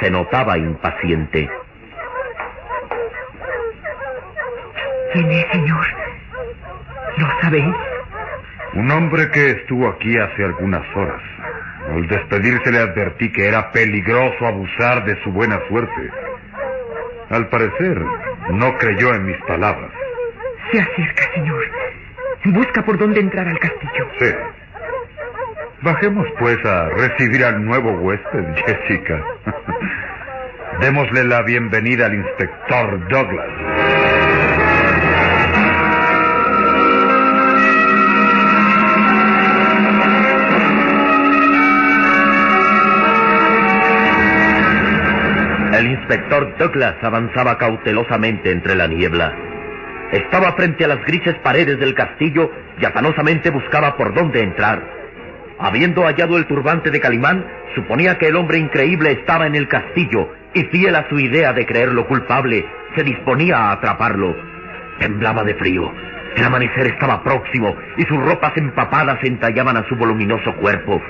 se 0.00 0.10
notaba 0.10 0.56
impaciente. 0.56 1.50
¿Quién 5.12 5.30
es, 5.30 5.46
señor? 5.52 5.86
¿Lo 7.18 7.40
sabéis? 7.40 7.74
Un 8.76 8.90
hombre 8.90 9.30
que 9.30 9.52
estuvo 9.52 9.88
aquí 9.88 10.18
hace 10.18 10.44
algunas 10.44 10.84
horas. 10.94 11.22
Al 11.94 12.06
despedirse 12.08 12.70
le 12.70 12.80
advertí 12.80 13.32
que 13.32 13.48
era 13.48 13.72
peligroso 13.72 14.46
abusar 14.46 15.02
de 15.06 15.16
su 15.22 15.32
buena 15.32 15.58
suerte. 15.66 16.10
Al 17.30 17.48
parecer, 17.48 17.98
no 18.50 18.76
creyó 18.76 19.14
en 19.14 19.24
mis 19.24 19.38
palabras. 19.46 19.90
Se 20.70 20.78
acerca, 20.78 21.24
señor. 21.34 21.64
Busca 22.44 22.84
por 22.84 22.98
dónde 22.98 23.20
entrar 23.20 23.48
al 23.48 23.58
castillo. 23.58 24.08
Sí. 24.18 24.34
Bajemos 25.80 26.26
pues 26.38 26.62
a 26.66 26.90
recibir 26.90 27.44
al 27.46 27.64
nuevo 27.64 27.92
huésped, 27.92 28.44
Jessica. 28.66 29.24
Démosle 30.82 31.24
la 31.24 31.40
bienvenida 31.42 32.06
al 32.06 32.14
inspector 32.14 33.08
Douglas. 33.08 33.75
Inspector 46.06 46.56
Douglas 46.56 46.94
avanzaba 47.02 47.58
cautelosamente 47.58 48.52
entre 48.52 48.76
la 48.76 48.86
niebla. 48.86 49.34
Estaba 50.12 50.52
frente 50.52 50.84
a 50.84 50.88
las 50.88 51.04
grises 51.04 51.34
paredes 51.42 51.80
del 51.80 51.94
castillo 51.94 52.48
y 52.80 52.84
afanosamente 52.84 53.50
buscaba 53.50 53.96
por 53.96 54.14
dónde 54.14 54.40
entrar. 54.40 54.80
Habiendo 55.58 56.04
hallado 56.04 56.36
el 56.36 56.46
turbante 56.46 56.92
de 56.92 57.00
Calimán, 57.00 57.44
suponía 57.74 58.18
que 58.18 58.28
el 58.28 58.36
hombre 58.36 58.58
increíble 58.58 59.10
estaba 59.10 59.48
en 59.48 59.56
el 59.56 59.66
castillo 59.66 60.28
y 60.54 60.62
fiel 60.66 60.94
a 60.94 61.08
su 61.08 61.18
idea 61.18 61.52
de 61.52 61.66
creerlo 61.66 62.06
culpable, 62.06 62.64
se 62.94 63.02
disponía 63.02 63.56
a 63.56 63.72
atraparlo. 63.72 64.36
Temblaba 65.00 65.42
de 65.42 65.54
frío. 65.54 65.92
El 66.36 66.44
amanecer 66.44 66.86
estaba 66.86 67.24
próximo 67.24 67.74
y 67.96 68.02
sus 68.02 68.18
ropas 68.18 68.56
empapadas 68.56 69.18
entallaban 69.24 69.76
a 69.76 69.88
su 69.88 69.96
voluminoso 69.96 70.54
cuerpo. 70.54 71.02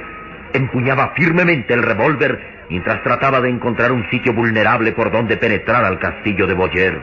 Empuñaba 0.55 1.13
firmemente 1.17 1.75
el 1.75 1.83
revólver 1.83 2.56
mientras 2.69 3.03
trataba 3.03 3.41
de 3.41 3.51
encontrar 3.51 3.93
un 3.93 4.09
sitio 4.11 4.33
vulnerable 4.33 4.93
por 4.93 5.11
donde 5.11 5.37
penetrar 5.37 5.85
al 5.85 5.99
castillo 5.99 6.47
de 6.47 6.55
Boyer. 6.55 7.01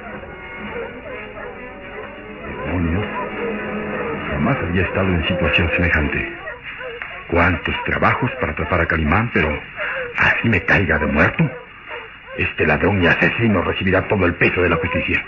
Demonios. 2.66 3.06
Jamás 4.30 4.58
había 4.58 4.84
estado 4.84 5.08
en 5.08 5.28
situación 5.28 5.70
semejante. 5.76 6.34
Cuántos 7.30 7.76
trabajos 7.86 8.32
para 8.40 8.52
atrapar 8.52 8.82
a 8.82 8.86
Calimán, 8.86 9.32
pero 9.34 9.50
así 10.18 10.50
me 10.50 10.62
caiga 10.64 10.98
de 11.00 11.08
muerto. 11.08 11.50
Este 12.38 12.66
ladrón 12.66 13.02
y 13.02 13.08
asesino 13.08 13.62
recibirá 13.62 14.08
todo 14.08 14.26
el 14.26 14.36
peso 14.36 14.62
de 14.62 14.70
la 14.70 14.76
justicia. 14.78 15.24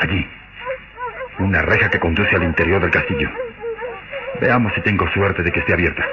Allí, 0.00 0.26
una 1.40 1.62
reja 1.62 1.90
que 1.90 1.98
conduce 1.98 2.34
al 2.36 2.44
interior 2.44 2.80
del 2.80 2.90
castillo. 2.90 3.28
Veamos 4.40 4.72
si 4.74 4.80
tengo 4.82 5.08
suerte 5.10 5.42
de 5.42 5.50
que 5.50 5.60
esté 5.60 5.72
abierta. 5.72 6.04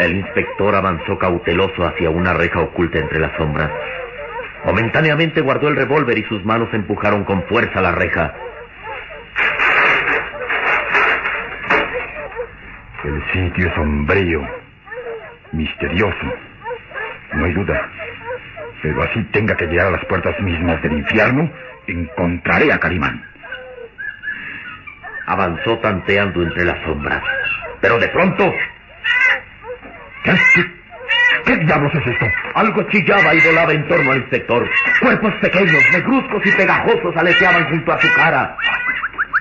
El 0.00 0.16
inspector 0.16 0.74
avanzó 0.74 1.18
cauteloso 1.18 1.84
hacia 1.84 2.08
una 2.08 2.32
reja 2.32 2.60
oculta 2.60 2.98
entre 2.98 3.20
las 3.20 3.36
sombras. 3.36 3.70
Momentáneamente 4.64 5.42
guardó 5.42 5.68
el 5.68 5.76
revólver 5.76 6.16
y 6.16 6.24
sus 6.24 6.42
manos 6.42 6.70
empujaron 6.72 7.24
con 7.24 7.42
fuerza 7.44 7.82
la 7.82 7.92
reja. 7.92 8.34
El 13.04 13.22
sitio 13.32 13.68
es 13.68 13.74
sombrío, 13.74 14.42
misterioso. 15.52 16.34
No 17.34 17.44
hay 17.44 17.52
duda. 17.52 17.90
Pero 18.82 19.02
así 19.02 19.22
tenga 19.32 19.54
que 19.54 19.66
llegar 19.66 19.88
a 19.88 19.90
las 19.90 20.04
puertas 20.06 20.40
mismas 20.40 20.80
del 20.82 20.94
infierno, 20.94 21.50
encontraré 21.86 22.72
a 22.72 22.80
Calimán. 22.80 23.22
Avanzó 25.26 25.76
tanteando 25.78 26.42
entre 26.42 26.64
las 26.64 26.82
sombras. 26.84 27.22
Pero 27.82 27.98
de 27.98 28.08
pronto... 28.08 28.50
¿Qué, 30.22 31.56
diablos 31.56 31.92
es 31.94 32.06
esto? 32.06 32.26
Algo 32.54 32.82
chillaba 32.90 33.34
y 33.34 33.40
volaba 33.40 33.72
en 33.72 33.88
torno 33.88 34.12
al 34.12 34.18
inspector. 34.18 34.68
Cuerpos 35.00 35.34
pequeños, 35.40 35.82
negruzcos 35.92 36.42
y 36.44 36.52
pegajosos 36.52 37.16
aleteaban 37.16 37.68
junto 37.70 37.92
a 37.92 38.00
su 38.00 38.12
cara. 38.14 38.56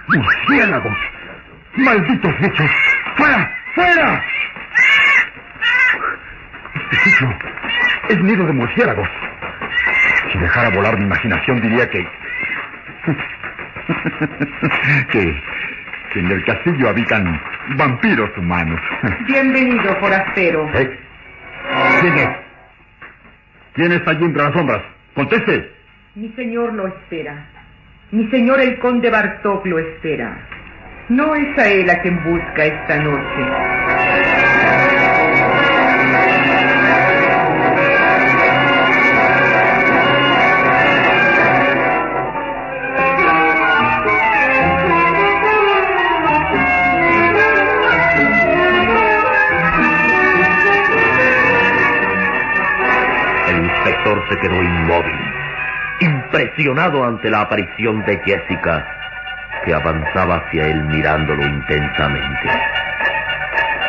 ¡Murciélagos! 0.08 0.98
¡Malditos 1.76 2.40
bichos! 2.40 2.72
¡Fuera! 3.18 3.52
¡Fuera! 3.76 4.24
Este 6.76 7.10
sitio 7.10 7.38
es 8.10 8.24
nido 8.24 8.46
de 8.46 8.54
murciélagos. 8.54 9.10
Si 10.32 10.40
dejara 10.40 10.70
volar 10.70 10.98
mi 10.98 11.06
imaginación 11.06 11.62
diría 11.62 11.90
que... 11.90 12.00
que... 15.12 15.44
que 16.14 16.20
en 16.20 16.32
el 16.32 16.44
castillo 16.44 16.90
habitan 16.90 17.40
vampiros 17.78 18.30
humanos. 18.38 18.80
Bienvenido, 19.28 19.96
forastero. 20.00 20.70
¿Eh? 20.74 21.00
¿Quién 22.02 22.14
es? 22.18 22.30
¿Quién 23.74 23.92
está 23.92 24.12
allí 24.12 24.26
entre 24.26 24.44
las 24.44 24.54
sombras? 24.54 24.82
Conteste. 25.14 25.72
Mi 26.16 26.30
señor 26.34 26.74
lo 26.74 26.88
espera. 26.88 27.46
Mi 28.12 28.28
señor 28.30 28.60
el 28.60 28.80
conde 28.80 29.10
Bartok 29.10 29.66
lo 29.66 29.80
espera. 29.80 30.38
No 31.10 31.36
es 31.36 31.58
a 31.58 31.68
él 31.68 31.90
a 31.90 32.02
quien 32.02 32.24
busca 32.24 32.66
esta 32.66 32.98
noche. 32.98 33.89
Se 54.30 54.38
quedó 54.40 54.62
inmóvil, 54.62 55.20
impresionado 56.02 57.06
ante 57.06 57.30
la 57.30 57.42
aparición 57.42 58.06
de 58.06 58.20
Jessica, 58.26 58.86
que 59.66 59.74
avanzaba 59.74 60.38
hacia 60.38 60.68
él 60.68 60.84
mirándolo 60.86 61.44
intensamente. 61.44 62.50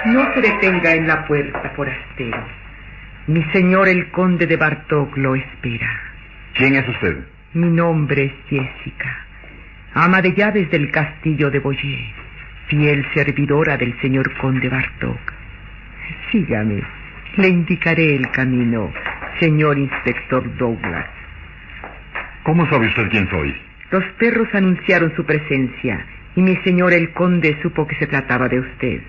No 0.06 0.32
se 0.34 0.40
detenga 0.40 0.94
en 0.94 1.06
la 1.06 1.26
puerta, 1.26 1.70
forastero. 1.76 2.42
Mi 3.26 3.44
señor 3.52 3.88
el 3.88 4.10
conde 4.10 4.46
de 4.46 4.56
Bartok 4.56 5.16
lo 5.16 5.36
espera. 5.36 5.90
¿Quién 6.54 6.74
es 6.74 6.88
usted? 6.88 7.18
Mi 7.52 7.68
nombre 7.68 8.24
es 8.26 8.32
Jessica, 8.48 9.26
ama 9.94 10.22
de 10.22 10.32
llaves 10.34 10.70
del 10.70 10.90
castillo 10.90 11.50
de 11.50 11.58
Boyer, 11.58 12.14
fiel 12.68 13.04
servidora 13.12 13.76
del 13.76 13.98
señor 14.00 14.32
conde 14.38 14.68
Bartok. 14.68 15.18
Sígame, 16.30 16.82
le 17.36 17.48
indicaré 17.48 18.14
el 18.14 18.30
camino, 18.30 18.92
señor 19.38 19.78
inspector 19.78 20.42
Douglas. 20.56 21.06
¿Cómo 22.42 22.68
sabe 22.68 22.88
usted 22.88 23.08
quién 23.10 23.28
soy? 23.30 23.54
Los 23.90 24.04
perros 24.18 24.48
anunciaron 24.52 25.14
su 25.16 25.24
presencia 25.24 26.04
y 26.36 26.42
mi 26.42 26.56
señor 26.58 26.92
el 26.92 27.12
conde 27.12 27.58
supo 27.62 27.86
que 27.86 27.96
se 27.96 28.06
trataba 28.06 28.48
de 28.48 28.60
usted. 28.60 29.00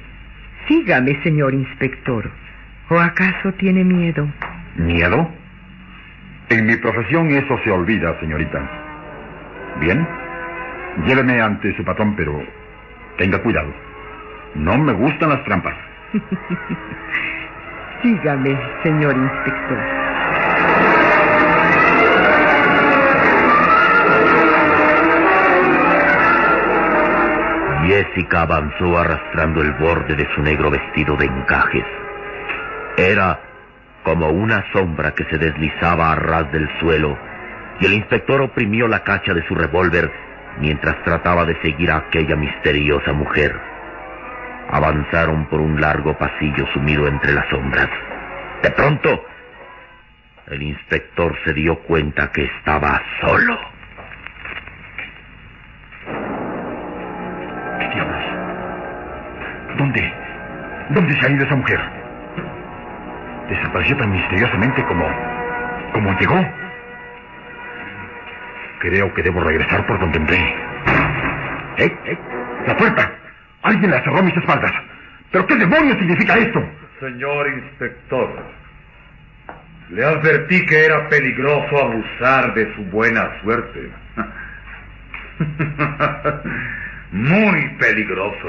Sígame, 0.67 1.21
señor 1.23 1.53
inspector. 1.53 2.29
¿O 2.89 2.99
acaso 2.99 3.53
tiene 3.53 3.83
miedo? 3.83 4.27
¿Miedo? 4.75 5.29
En 6.49 6.65
mi 6.65 6.75
profesión 6.77 7.31
eso 7.31 7.59
se 7.63 7.71
olvida, 7.71 8.19
señorita. 8.19 8.59
Bien, 9.79 10.05
lléveme 11.05 11.39
ante 11.41 11.75
su 11.77 11.83
patrón, 11.85 12.15
pero 12.15 12.43
tenga 13.17 13.41
cuidado. 13.41 13.73
No 14.55 14.77
me 14.77 14.91
gustan 14.93 15.29
las 15.29 15.43
trampas. 15.45 15.75
Sígame, 18.01 18.57
señor 18.83 19.15
inspector. 19.15 20.00
Jessica 27.91 28.43
avanzó 28.43 28.97
arrastrando 28.97 29.61
el 29.61 29.73
borde 29.73 30.15
de 30.15 30.25
su 30.33 30.41
negro 30.41 30.71
vestido 30.71 31.17
de 31.17 31.25
encajes. 31.25 31.83
Era 32.95 33.37
como 34.03 34.29
una 34.29 34.63
sombra 34.71 35.11
que 35.11 35.25
se 35.25 35.37
deslizaba 35.37 36.13
a 36.13 36.15
ras 36.15 36.49
del 36.53 36.69
suelo, 36.79 37.17
y 37.81 37.85
el 37.87 37.93
inspector 37.95 38.39
oprimió 38.39 38.87
la 38.87 39.03
cacha 39.03 39.33
de 39.33 39.45
su 39.45 39.55
revólver 39.55 40.09
mientras 40.61 41.03
trataba 41.03 41.43
de 41.43 41.61
seguir 41.61 41.91
a 41.91 41.97
aquella 41.97 42.37
misteriosa 42.37 43.11
mujer. 43.11 43.59
Avanzaron 44.69 45.47
por 45.47 45.59
un 45.59 45.81
largo 45.81 46.17
pasillo 46.17 46.65
sumido 46.71 47.07
entre 47.07 47.33
las 47.33 47.49
sombras. 47.49 47.89
De 48.63 48.71
pronto, 48.71 49.25
el 50.47 50.63
inspector 50.63 51.35
se 51.43 51.53
dio 51.53 51.77
cuenta 51.79 52.31
que 52.31 52.45
estaba 52.45 53.01
solo. 53.19 53.70
¿Dónde? 59.81 60.13
¿Dónde 60.89 61.19
se 61.19 61.25
ha 61.25 61.31
ido 61.31 61.43
esa 61.43 61.55
mujer? 61.55 61.79
Desapareció 63.49 63.97
tan 63.97 64.11
misteriosamente 64.11 64.83
como... 64.83 65.09
como 65.91 66.19
llegó. 66.19 66.39
Creo 68.77 69.11
que 69.11 69.23
debo 69.23 69.41
regresar 69.41 69.83
por 69.87 69.99
donde 69.99 70.19
entré. 70.19 70.37
¡Eh! 71.77 71.97
¡Eh! 72.05 72.17
¡La 72.67 72.77
puerta! 72.77 73.11
Alguien 73.63 73.89
la 73.89 74.03
cerró 74.03 74.19
a 74.19 74.21
mis 74.21 74.37
espaldas. 74.37 74.71
¿Pero 75.31 75.47
qué 75.47 75.55
demonios 75.55 75.97
significa 75.97 76.37
esto? 76.37 76.63
Señor 76.99 77.47
inspector, 77.47 78.29
le 79.89 80.05
advertí 80.05 80.63
que 80.67 80.85
era 80.85 81.09
peligroso 81.09 81.79
abusar 81.79 82.53
de 82.53 82.71
su 82.75 82.83
buena 82.83 83.31
suerte. 83.41 83.89
Muy 87.11 87.67
peligroso. 87.77 88.47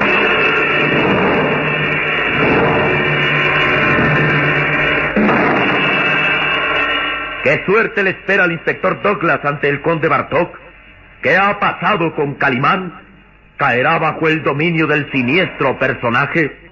¿Qué 7.42 7.64
suerte 7.66 8.04
le 8.04 8.10
espera 8.10 8.44
al 8.44 8.52
inspector 8.52 9.02
Douglas 9.02 9.40
ante 9.44 9.68
el 9.68 9.82
conde 9.82 10.06
Bartok? 10.06 10.56
¿Qué 11.22 11.36
ha 11.36 11.58
pasado 11.58 12.14
con 12.14 12.34
Calimán? 12.34 13.00
¿Caerá 13.56 13.98
bajo 13.98 14.28
el 14.28 14.44
dominio 14.44 14.86
del 14.86 15.10
siniestro 15.10 15.76
personaje? 15.78 16.71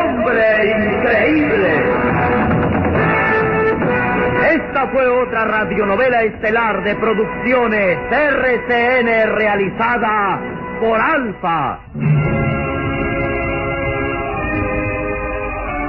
Esta 4.81 4.93
fue 4.93 5.07
otra 5.07 5.45
radionovela 5.45 6.23
estelar 6.23 6.83
de 6.83 6.95
producciones 6.95 7.99
RCN 8.09 9.35
realizada 9.35 10.39
por 10.79 10.99
Alfa. 10.99 11.77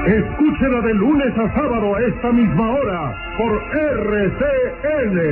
Escúchela 0.07 0.83
de 0.83 0.93
lunes 0.93 1.39
a 1.39 1.55
sábado 1.55 1.95
a 1.95 2.03
esta 2.03 2.33
misma 2.33 2.71
hora 2.71 3.17
por 3.39 3.63
RCN. 3.73 5.23